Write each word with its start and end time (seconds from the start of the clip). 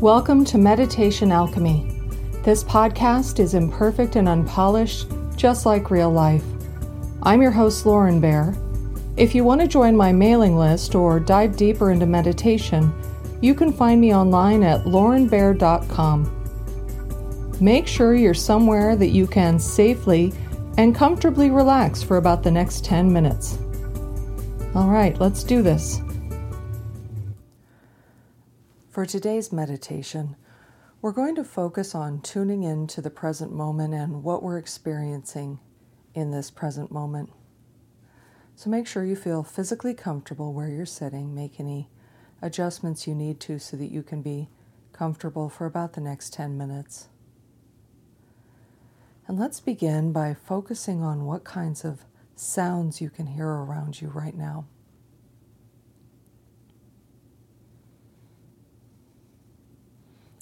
Welcome 0.00 0.44
to 0.46 0.58
Meditation 0.58 1.30
Alchemy. 1.30 2.00
This 2.42 2.64
podcast 2.64 3.38
is 3.38 3.54
imperfect 3.54 4.16
and 4.16 4.28
unpolished, 4.28 5.06
just 5.36 5.66
like 5.66 5.90
real 5.90 6.10
life. 6.10 6.42
I'm 7.22 7.40
your 7.40 7.52
host, 7.52 7.86
Lauren 7.86 8.20
Bear. 8.20 8.56
If 9.16 9.36
you 9.36 9.44
want 9.44 9.60
to 9.60 9.68
join 9.68 9.96
my 9.96 10.12
mailing 10.12 10.58
list 10.58 10.96
or 10.96 11.20
dive 11.20 11.56
deeper 11.56 11.92
into 11.92 12.06
meditation, 12.06 12.92
you 13.40 13.54
can 13.54 13.72
find 13.72 14.00
me 14.00 14.12
online 14.12 14.64
at 14.64 14.84
laurenbear.com. 14.84 16.30
Make 17.60 17.86
sure 17.86 18.14
you're 18.14 18.34
somewhere 18.34 18.96
that 18.96 19.10
you 19.10 19.28
can 19.28 19.60
safely 19.60 20.34
and 20.76 20.92
comfortably 20.94 21.50
relax 21.50 22.02
for 22.02 22.16
about 22.16 22.42
the 22.42 22.50
next 22.50 22.84
10 22.84 23.12
minutes. 23.12 23.58
All 24.74 24.88
right, 24.88 25.18
let's 25.20 25.44
do 25.44 25.62
this. 25.62 26.00
For 28.94 29.04
today's 29.04 29.50
meditation, 29.50 30.36
we're 31.02 31.10
going 31.10 31.34
to 31.34 31.42
focus 31.42 31.96
on 31.96 32.20
tuning 32.20 32.62
in 32.62 32.86
to 32.86 33.02
the 33.02 33.10
present 33.10 33.52
moment 33.52 33.92
and 33.92 34.22
what 34.22 34.40
we're 34.40 34.56
experiencing 34.56 35.58
in 36.14 36.30
this 36.30 36.48
present 36.48 36.92
moment. 36.92 37.32
So 38.54 38.70
make 38.70 38.86
sure 38.86 39.04
you 39.04 39.16
feel 39.16 39.42
physically 39.42 39.94
comfortable 39.94 40.52
where 40.52 40.68
you're 40.68 40.86
sitting. 40.86 41.34
Make 41.34 41.58
any 41.58 41.88
adjustments 42.40 43.08
you 43.08 43.16
need 43.16 43.40
to 43.40 43.58
so 43.58 43.76
that 43.78 43.90
you 43.90 44.04
can 44.04 44.22
be 44.22 44.48
comfortable 44.92 45.48
for 45.48 45.66
about 45.66 45.94
the 45.94 46.00
next 46.00 46.32
10 46.32 46.56
minutes. 46.56 47.08
And 49.26 49.40
let's 49.40 49.58
begin 49.58 50.12
by 50.12 50.34
focusing 50.34 51.02
on 51.02 51.24
what 51.24 51.42
kinds 51.42 51.84
of 51.84 52.04
sounds 52.36 53.00
you 53.00 53.10
can 53.10 53.26
hear 53.26 53.48
around 53.48 54.00
you 54.00 54.06
right 54.06 54.36
now. 54.36 54.66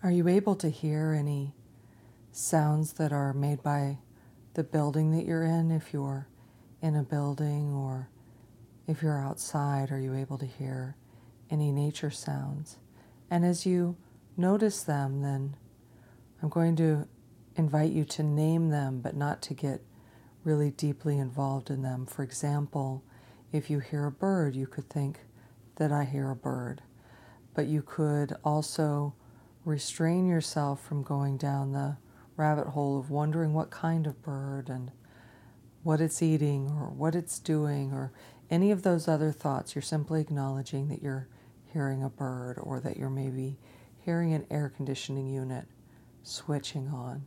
Are 0.00 0.12
you 0.12 0.28
able 0.28 0.54
to 0.54 0.70
hear 0.70 1.12
any 1.12 1.54
sounds 2.30 2.92
that 2.94 3.12
are 3.12 3.32
made 3.32 3.64
by 3.64 3.98
the 4.54 4.62
building 4.62 5.10
that 5.10 5.26
you're 5.26 5.42
in? 5.42 5.72
If 5.72 5.92
you're 5.92 6.28
in 6.80 6.94
a 6.94 7.02
building 7.02 7.72
or 7.72 8.08
if 8.86 9.02
you're 9.02 9.18
outside, 9.18 9.90
are 9.90 9.98
you 9.98 10.14
able 10.14 10.38
to 10.38 10.46
hear 10.46 10.94
any 11.50 11.72
nature 11.72 12.12
sounds? 12.12 12.78
And 13.28 13.44
as 13.44 13.66
you 13.66 13.96
notice 14.36 14.84
them, 14.84 15.22
then 15.22 15.56
I'm 16.40 16.48
going 16.48 16.76
to 16.76 17.08
invite 17.56 17.90
you 17.90 18.04
to 18.04 18.22
name 18.22 18.68
them, 18.68 19.00
but 19.00 19.16
not 19.16 19.42
to 19.42 19.54
get 19.54 19.82
really 20.44 20.70
deeply 20.70 21.18
involved 21.18 21.70
in 21.70 21.82
them. 21.82 22.06
For 22.06 22.22
example, 22.22 23.02
if 23.50 23.68
you 23.68 23.80
hear 23.80 24.06
a 24.06 24.12
bird, 24.12 24.54
you 24.54 24.68
could 24.68 24.88
think 24.88 25.18
that 25.74 25.90
I 25.90 26.04
hear 26.04 26.30
a 26.30 26.36
bird. 26.36 26.82
But 27.52 27.66
you 27.66 27.82
could 27.82 28.36
also 28.44 29.14
restrain 29.68 30.26
yourself 30.26 30.82
from 30.82 31.02
going 31.02 31.36
down 31.36 31.72
the 31.72 31.94
rabbit 32.36 32.68
hole 32.68 32.98
of 32.98 33.10
wondering 33.10 33.52
what 33.52 33.70
kind 33.70 34.06
of 34.06 34.22
bird 34.22 34.70
and 34.70 34.90
what 35.82 36.00
it's 36.00 36.22
eating 36.22 36.68
or 36.68 36.86
what 36.86 37.14
it's 37.14 37.38
doing 37.38 37.92
or 37.92 38.10
any 38.50 38.70
of 38.70 38.82
those 38.82 39.06
other 39.06 39.30
thoughts. 39.30 39.74
You're 39.74 39.82
simply 39.82 40.22
acknowledging 40.22 40.88
that 40.88 41.02
you're 41.02 41.28
hearing 41.66 42.02
a 42.02 42.08
bird 42.08 42.58
or 42.62 42.80
that 42.80 42.96
you're 42.96 43.10
maybe 43.10 43.58
hearing 43.98 44.32
an 44.32 44.46
air 44.50 44.72
conditioning 44.74 45.26
unit 45.28 45.66
switching 46.22 46.88
on. 46.88 47.26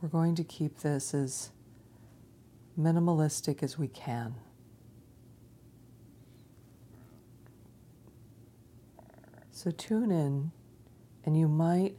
We're 0.00 0.08
going 0.08 0.36
to 0.36 0.44
keep 0.44 0.78
this 0.78 1.12
as 1.12 1.50
minimalistic 2.80 3.62
as 3.62 3.76
we 3.76 3.88
can. 3.88 4.36
So 9.50 9.70
tune 9.70 10.10
in 10.10 10.52
and 11.28 11.38
you 11.38 11.46
might 11.46 11.94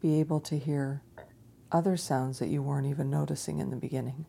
be 0.00 0.20
able 0.20 0.38
to 0.38 0.56
hear 0.56 1.02
other 1.72 1.96
sounds 1.96 2.38
that 2.38 2.46
you 2.46 2.62
weren't 2.62 2.86
even 2.86 3.10
noticing 3.10 3.58
in 3.58 3.70
the 3.70 3.76
beginning. 3.76 4.24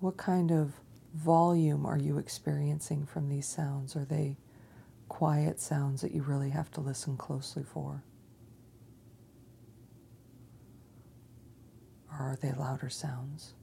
What 0.00 0.16
kind 0.16 0.50
of 0.50 0.72
volume 1.14 1.86
are 1.86 1.96
you 1.96 2.18
experiencing 2.18 3.06
from 3.06 3.28
these 3.28 3.46
sounds? 3.46 3.94
Are 3.94 4.04
they 4.04 4.38
quiet 5.08 5.60
sounds 5.60 6.00
that 6.00 6.10
you 6.10 6.22
really 6.22 6.50
have 6.50 6.68
to 6.72 6.80
listen 6.80 7.16
closely 7.16 7.62
for? 7.62 8.02
Or 12.18 12.23
are 12.34 12.36
they 12.36 12.52
louder 12.52 12.88
sounds? 12.88 13.54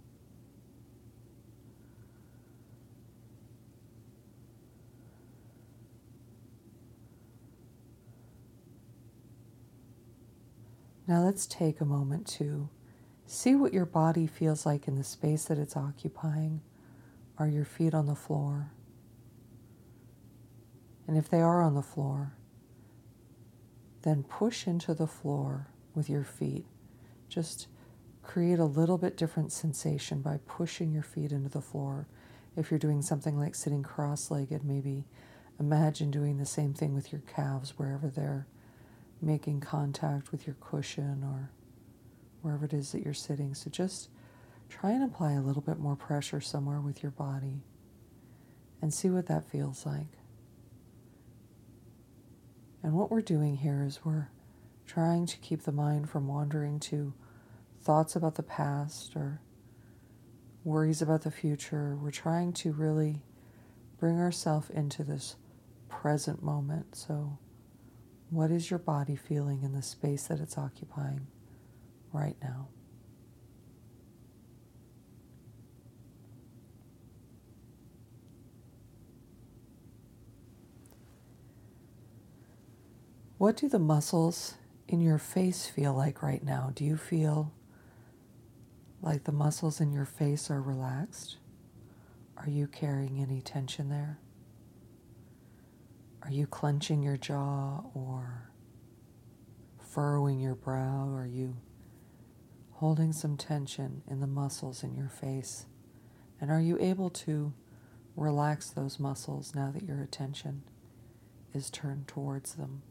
Now 11.06 11.22
let's 11.22 11.46
take 11.46 11.82
a 11.82 11.86
moment 11.86 12.26
to 12.38 12.70
see 13.26 13.56
what 13.56 13.74
your 13.74 13.86
body 13.86 14.26
feels 14.26 14.66
like 14.66 14.88
in 14.88 14.96
the 14.96 15.04
space 15.04 15.46
that 15.46 15.58
it's 15.58 15.76
occupying. 15.76 16.62
Are 17.38 17.50
your 17.50 17.66
feet 17.66 17.94
on 17.94 18.06
the 18.06 18.16
floor? 18.16 18.72
And 21.08 21.18
if 21.18 21.30
they 21.30 21.42
are 21.42 21.62
on 21.62 21.76
the 21.76 21.82
floor, 21.82 22.34
then 24.04 24.24
push 24.24 24.66
into 24.66 24.94
the 24.94 25.08
floor 25.08 25.68
with 25.94 26.10
your 26.10 26.24
feet. 26.24 26.66
Just 27.28 27.68
create 28.24 28.60
a 28.60 28.66
little 28.66 28.98
bit 28.98 29.18
different 29.18 29.52
sensation 29.52 30.22
by 30.22 30.40
pushing 30.46 30.92
your 30.92 31.04
feet 31.04 31.32
into 31.32 31.50
the 31.50 31.62
floor. 31.62 32.08
If 32.56 32.70
you're 32.70 32.80
doing 32.80 33.02
something 33.02 33.38
like 33.38 33.56
sitting 33.56 33.84
cross 33.84 34.30
legged, 34.30 34.64
maybe 34.64 35.06
imagine 35.60 36.12
doing 36.12 36.38
the 36.38 36.46
same 36.46 36.74
thing 36.74 36.94
with 36.94 37.12
your 37.12 37.22
calves 37.22 37.78
wherever 37.78 38.08
they're 38.10 38.48
making 39.22 39.62
contact 39.62 40.32
with 40.32 40.48
your 40.48 40.56
cushion 40.60 41.24
or 41.24 41.52
wherever 42.42 42.66
it 42.66 42.74
is 42.74 42.92
that 42.92 43.04
you're 43.04 43.14
sitting. 43.14 43.54
So 43.54 43.70
just 43.70 44.10
try 44.70 44.92
and 44.92 45.04
apply 45.04 45.34
a 45.34 45.42
little 45.42 45.62
bit 45.62 45.80
more 45.80 45.96
pressure 45.96 46.42
somewhere 46.42 46.80
with 46.82 47.04
your 47.04 47.12
body 47.12 47.64
and 48.82 48.94
see 48.94 49.10
what 49.10 49.28
that 49.28 49.50
feels 49.50 49.86
like. 49.86 50.18
And 52.84 52.94
what 52.94 53.12
we're 53.12 53.22
doing 53.22 53.58
here 53.58 53.84
is 53.84 54.04
we're 54.04 54.30
trying 54.88 55.26
to 55.28 55.38
keep 55.38 55.64
the 55.64 55.72
mind 55.72 56.10
from 56.10 56.28
wandering 56.28 56.80
to 56.80 57.14
thoughts 57.82 58.16
about 58.16 58.36
the 58.36 58.44
past 58.44 59.16
or 59.16 59.42
worries 60.64 61.02
about 61.02 61.24
the 61.24 61.32
future. 61.32 61.98
We're 62.00 62.12
trying 62.12 62.54
to 62.54 62.72
really 62.72 63.22
bring 64.00 64.20
ourselves 64.20 64.70
into 64.70 65.04
this 65.04 65.36
present 65.90 66.44
moment. 66.44 66.96
So, 66.96 67.38
what 68.30 68.52
is 68.52 68.70
your 68.70 68.80
body 68.80 69.16
feeling 69.16 69.62
in 69.64 69.74
the 69.74 69.82
space 69.82 70.28
that 70.28 70.40
it's 70.40 70.58
occupying 70.58 71.28
right 72.14 72.38
now? 72.42 72.68
What 83.38 83.58
do 83.58 83.68
the 83.68 83.80
muscles 83.80 84.54
in 84.88 85.02
your 85.02 85.18
face 85.18 85.66
feel 85.66 85.96
like 85.96 86.22
right 86.22 86.44
now? 86.44 86.72
Do 86.76 86.86
you 86.86 86.96
feel 86.96 87.52
like 89.02 89.24
the 89.24 89.32
muscles 89.32 89.82
in 89.82 89.92
your 89.92 90.06
face 90.06 90.50
are 90.50 90.62
relaxed? 90.62 91.38
Are 92.38 92.50
you 92.50 92.68
carrying 92.68 93.20
any 93.20 93.42
tension 93.42 93.90
there? 93.90 94.20
Are 96.24 96.32
you 96.32 96.46
clenching 96.46 97.02
your 97.02 97.18
jaw 97.18 97.82
or 97.94 98.52
furrowing 99.80 100.40
your 100.40 100.56
brow? 100.56 101.10
Are 101.14 101.28
you 101.28 101.58
holding 102.74 103.12
some 103.12 103.38
tension 103.38 104.04
in 104.08 104.20
the 104.20 104.28
muscles 104.28 104.84
in 104.84 104.96
your 104.96 105.10
face? 105.10 105.66
And 106.40 106.52
are 106.52 106.62
you 106.62 106.78
able 106.80 107.10
to 107.10 107.54
relax 108.16 108.70
those 108.70 109.00
muscles 109.00 109.54
now 109.56 109.72
that 109.72 109.84
your 109.84 110.02
attention 110.02 110.64
is 111.54 111.70
turned 111.70 112.08
towards 112.08 112.54
them? 112.56 112.84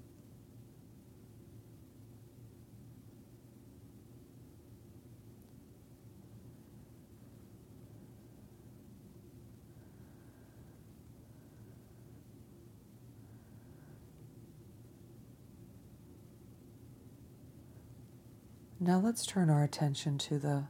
Now 18.82 18.98
let's 18.98 19.26
turn 19.26 19.50
our 19.50 19.62
attention 19.62 20.16
to 20.18 20.38
the 20.38 20.64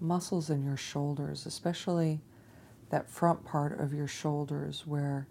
muscles 0.00 0.50
in 0.50 0.64
your 0.64 0.76
shoulders, 0.76 1.46
especially 1.46 2.20
that 2.90 3.08
front 3.08 3.44
part 3.44 3.78
of 3.78 3.94
your 3.94 4.08
shoulders 4.08 4.82
where 4.84 5.28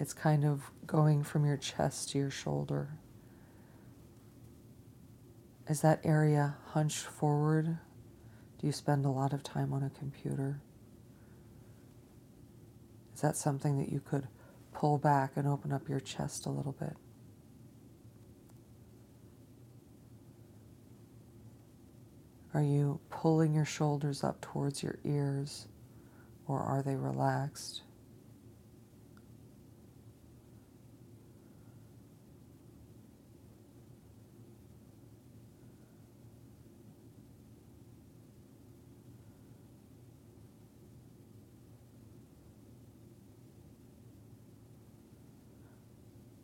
it's 0.00 0.14
kind 0.14 0.46
of 0.46 0.70
going 0.86 1.22
from 1.22 1.44
your 1.44 1.58
chest 1.58 2.10
to 2.10 2.18
your 2.18 2.30
shoulder. 2.30 2.98
Is 5.68 5.82
that 5.82 6.00
area 6.02 6.56
hunched 6.68 7.04
forward 7.04 7.78
Do 8.58 8.66
you 8.66 8.72
spend 8.72 9.04
a 9.04 9.10
lot 9.10 9.34
of 9.34 9.42
time 9.42 9.74
on 9.74 9.82
a 9.82 9.90
computer? 9.90 10.62
Is 13.14 13.20
that 13.20 13.36
something 13.36 13.76
that 13.78 13.90
you 13.92 14.00
could 14.00 14.28
pull 14.72 14.96
back 14.96 15.32
and 15.36 15.46
open 15.46 15.72
up 15.72 15.90
your 15.90 16.00
chest 16.00 16.46
a 16.46 16.50
little 16.50 16.72
bit? 16.72 16.96
Are 22.56 22.62
you 22.62 23.00
pulling 23.10 23.52
your 23.52 23.66
shoulders 23.66 24.24
up 24.24 24.40
towards 24.40 24.82
your 24.82 24.98
ears 25.04 25.68
or 26.48 26.58
are 26.58 26.80
they 26.80 26.96
relaxed? 26.96 27.82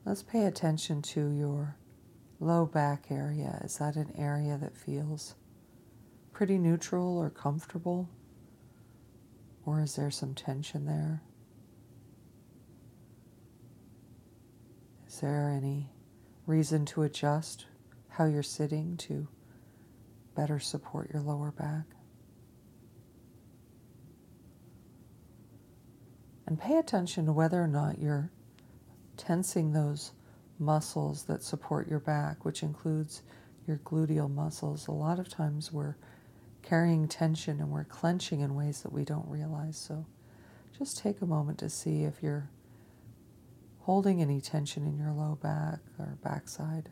Let's 0.05 0.23
pay 0.23 0.45
attention 0.45 1.01
to 1.01 1.31
your 1.31 1.77
low 2.39 2.67
back 2.67 3.07
area. 3.11 3.63
Is 3.65 3.79
that 3.79 3.97
an 3.97 4.13
area 4.19 4.59
that 4.59 4.77
feels 4.77 5.37
pretty 6.43 6.59
neutral 6.59 7.19
or 7.19 7.31
comfortable? 7.31 8.11
Or 9.65 9.81
is 9.81 9.95
there 9.95 10.11
some 10.11 10.35
tension 10.35 10.87
there? 10.87 11.23
Is 15.07 15.21
there 15.21 15.51
any 15.57 15.89
reason 16.49 16.85
to 16.87 17.05
adjust 17.05 17.67
how 18.09 18.25
you're 18.25 18.43
sitting 18.43 18.97
to 18.97 19.29
better 20.35 20.59
support 20.59 21.13
your 21.13 21.23
lower 21.23 21.53
back? 21.53 21.85
And 26.49 26.59
pay 26.59 26.77
attention 26.77 27.27
to 27.27 27.33
whether 27.33 27.63
or 27.63 27.69
not 27.69 28.01
you're 28.01 28.33
tensing 29.17 29.73
those 29.73 30.11
muscles 30.59 31.23
that 31.27 31.45
support 31.45 31.89
your 31.89 32.01
back, 32.01 32.45
which 32.45 32.65
includes 32.65 33.23
your 33.65 33.77
gluteal 33.85 34.29
muscles. 34.29 34.89
A 34.89 34.91
lot 34.91 35.21
of 35.21 35.29
times 35.29 35.73
we're 35.73 35.95
carrying 36.63 37.09
tension 37.09 37.61
and 37.61 37.71
we're 37.71 37.85
clenching 37.85 38.41
in 38.41 38.55
ways 38.55 38.83
that 38.83 38.93
we 38.93 39.05
don't 39.05 39.29
realize. 39.29 39.77
So 39.77 40.07
just 40.79 40.99
take 40.99 41.21
a 41.21 41.27
moment 41.27 41.59
to 41.59 41.69
see 41.69 42.05
if 42.05 42.23
you're 42.23 42.49
holding 43.81 44.23
any 44.23 44.41
tension 44.41 44.87
in 44.87 44.97
your 44.97 45.13
low 45.13 45.39
back 45.43 45.81
or 45.99 46.17
backside. 46.23 46.91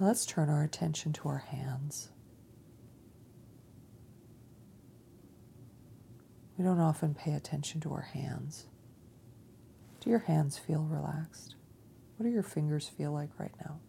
Now 0.00 0.06
let's 0.06 0.26
turn 0.26 0.48
our 0.48 0.64
attention 0.64 1.12
to 1.12 1.28
our 1.28 1.38
hands. 1.38 2.08
We 6.56 6.64
don't 6.64 6.80
often 6.80 7.14
pay 7.14 7.32
attention 7.32 7.80
to 7.82 7.92
our 7.92 8.02
hands. 8.02 8.66
Do 10.00 10.10
your 10.10 10.20
hands 10.20 10.56
feel 10.56 10.82
relaxed? 10.82 11.56
What 12.16 12.26
do 12.26 12.32
your 12.32 12.42
fingers 12.42 12.88
feel 12.88 13.12
like 13.12 13.30
right 13.38 13.54
now? 13.64 13.80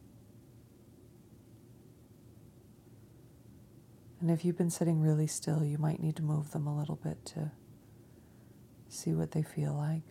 And 4.19 4.31
if 4.31 4.43
you've 4.43 4.57
been 4.57 4.71
sitting 4.71 5.01
really 5.01 5.27
still, 5.27 5.63
you 5.63 5.77
might 5.77 6.01
need 6.01 6.15
to 6.15 6.23
move 6.23 6.51
them 6.51 6.65
a 6.65 6.75
little 6.75 6.95
bit 6.95 7.23
to 7.27 7.51
see 8.89 9.13
what 9.13 9.31
they 9.31 9.43
feel 9.43 9.73
like. 9.73 10.01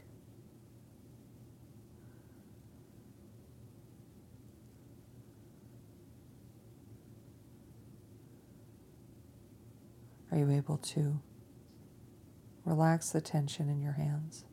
Are 10.31 10.39
you 10.39 10.51
able 10.51 10.79
to 10.79 11.21
relax 12.65 13.11
the 13.11 13.21
tension 13.21 13.69
in 13.69 13.81
your 13.81 13.93
hands? 13.93 14.45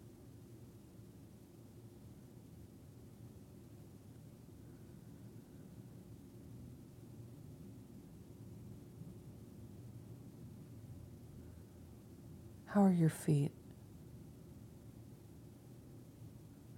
How 12.67 12.83
are 12.83 12.91
your 12.91 13.09
feet? 13.09 13.51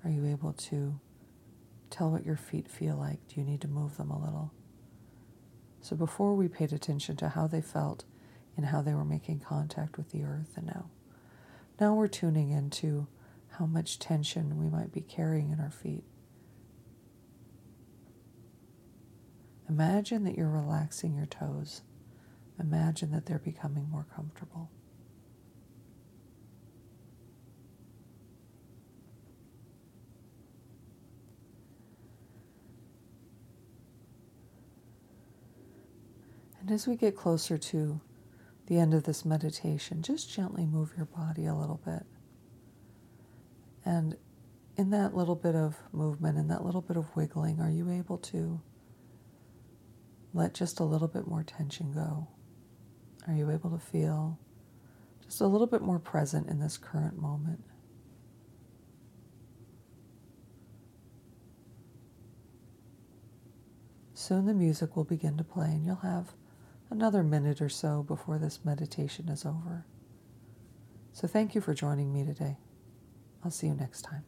Are 0.04 0.10
you 0.10 0.26
able 0.26 0.54
to 0.54 1.00
tell 1.90 2.10
what 2.10 2.26
your 2.26 2.36
feet 2.36 2.68
feel 2.68 2.96
like? 2.96 3.20
Do 3.28 3.40
you 3.40 3.46
need 3.46 3.62
to 3.62 3.68
move 3.68 3.98
them 3.98 4.10
a 4.10 4.20
little? 4.20 4.52
So 5.82 5.96
before 5.96 6.34
we 6.34 6.48
paid 6.48 6.74
attention 6.74 7.16
to 7.18 7.30
how 7.30 7.46
they 7.46 7.62
felt, 7.62 8.06
and 8.56 8.68
how 8.68 8.82
they 8.82 8.94
were 8.94 9.06
making 9.06 9.40
contact 9.40 9.98
with 9.98 10.12
the 10.12 10.24
earth. 10.24 10.54
And 10.56 10.68
now, 10.68 10.90
now 11.80 11.94
we're 11.94 12.08
tuning 12.08 12.50
into 12.50 13.08
how 13.58 13.66
much 13.66 14.00
tension 14.00 14.58
we 14.58 14.70
might 14.70 14.92
be 14.92 15.02
carrying 15.02 15.52
in 15.52 15.60
our 15.60 15.72
feet. 15.72 16.04
Imagine 19.70 20.24
that 20.26 20.38
you're 20.38 20.50
relaxing 20.50 21.16
your 21.16 21.26
toes. 21.26 21.82
Imagine 22.60 23.12
that 23.12 23.26
they're 23.26 23.40
becoming 23.40 23.90
more 23.90 24.06
comfortable. 24.16 24.70
And 36.62 36.72
as 36.72 36.88
we 36.88 36.96
get 36.96 37.16
closer 37.16 37.58
to 37.58 38.00
the 38.74 38.80
end 38.80 38.94
of 38.96 39.04
this 39.04 39.24
meditation, 39.24 40.02
just 40.02 40.34
gently 40.34 40.66
move 40.66 40.94
your 40.98 41.06
body 41.06 41.46
a 41.46 41.54
little 41.54 41.80
bit. 41.86 42.04
And 43.86 44.18
in 44.76 44.90
that 44.90 45.16
little 45.16 45.36
bit 45.36 45.54
of 45.54 45.76
movement, 45.92 46.40
in 46.40 46.48
that 46.48 46.66
little 46.66 46.82
bit 46.82 46.98
of 46.98 47.16
wiggling, 47.16 47.60
are 47.60 47.70
you 47.70 47.92
able 47.92 48.18
to 48.18 48.60
let 50.34 50.56
just 50.56 50.80
a 50.80 50.84
little 50.84 51.08
bit 51.08 51.28
more 51.28 51.44
tension 51.44 51.92
go? 51.92 52.28
Are 53.28 53.36
you 53.36 53.52
able 53.52 53.70
to 53.70 53.78
feel 53.78 54.40
just 55.24 55.42
a 55.42 55.46
little 55.46 55.68
bit 55.68 55.84
more 55.84 56.00
present 56.00 56.48
in 56.48 56.60
this 56.60 56.76
current 56.76 57.22
moment? 57.22 57.64
Soon 64.16 64.48
the 64.48 64.54
music 64.56 64.96
will 64.96 65.04
begin 65.04 65.38
to 65.38 65.44
play, 65.44 65.68
and 65.68 65.86
you'll 65.86 65.98
have 65.98 66.34
another 66.94 67.24
minute 67.24 67.60
or 67.60 67.70
so 67.70 68.04
before 68.04 68.38
this 68.38 68.60
meditation 68.64 69.28
is 69.28 69.46
over. 69.46 69.86
So 71.12 71.28
thank 71.28 71.56
you 71.56 71.62
for 71.62 71.74
joining 71.74 72.14
me 72.14 72.24
today. 72.24 72.58
I'll 73.44 73.52
see 73.52 73.68
you 73.68 73.74
next 73.74 74.04
time. 74.04 74.24